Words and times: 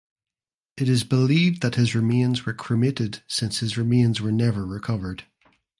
It 0.77 0.89
is 0.89 1.03
believed 1.03 1.61
that 1.61 1.75
his 1.75 1.93
remains 1.93 2.43
were 2.43 2.55
cremated 2.55 3.21
since 3.27 3.59
his 3.59 3.77
remains 3.77 4.19
were 4.19 4.31
never 4.31 4.65
recovered. 4.65 5.25